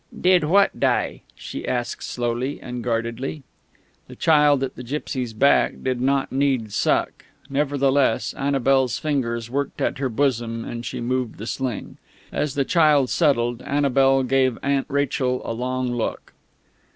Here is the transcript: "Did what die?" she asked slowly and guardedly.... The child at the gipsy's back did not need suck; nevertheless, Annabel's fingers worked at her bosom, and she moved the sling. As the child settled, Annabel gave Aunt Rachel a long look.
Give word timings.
"Did 0.19 0.45
what 0.45 0.79
die?" 0.79 1.21
she 1.35 1.67
asked 1.67 2.01
slowly 2.01 2.59
and 2.59 2.83
guardedly.... 2.83 3.43
The 4.07 4.15
child 4.15 4.63
at 4.63 4.73
the 4.75 4.81
gipsy's 4.81 5.31
back 5.31 5.75
did 5.83 6.01
not 6.01 6.31
need 6.31 6.73
suck; 6.73 7.25
nevertheless, 7.51 8.33
Annabel's 8.33 8.97
fingers 8.97 9.51
worked 9.51 9.79
at 9.79 9.99
her 9.99 10.09
bosom, 10.09 10.65
and 10.65 10.83
she 10.83 11.01
moved 11.01 11.37
the 11.37 11.45
sling. 11.45 11.99
As 12.31 12.55
the 12.55 12.65
child 12.65 13.11
settled, 13.11 13.61
Annabel 13.61 14.23
gave 14.23 14.57
Aunt 14.63 14.87
Rachel 14.89 15.39
a 15.45 15.53
long 15.53 15.91
look. 15.91 16.33